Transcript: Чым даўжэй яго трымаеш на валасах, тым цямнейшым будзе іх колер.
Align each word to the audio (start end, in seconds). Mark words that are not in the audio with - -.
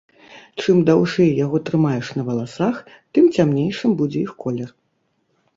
Чым 0.61 0.79
даўжэй 0.89 1.29
яго 1.45 1.61
трымаеш 1.67 2.09
на 2.21 2.25
валасах, 2.29 2.75
тым 3.19 3.25
цямнейшым 3.37 3.91
будзе 4.01 4.19
іх 4.27 4.31
колер. 4.47 4.69